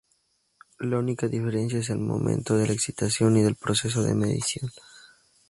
La 0.79 0.97
única 0.97 1.27
diferencia 1.27 1.77
es 1.77 1.91
el 1.91 1.99
momento 1.99 2.57
de 2.57 2.65
la 2.65 2.73
excitación 2.73 3.37
y 3.37 3.43
del 3.43 3.53
proceso 3.55 4.01
de 4.01 4.15
medición. 4.15 4.71